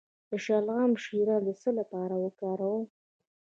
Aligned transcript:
د 0.29 0.31
شلغم 0.45 0.91
شیره 1.03 1.37
د 1.47 1.49
څه 1.61 1.69
لپاره 1.79 2.15
وکاروم؟ 2.23 2.83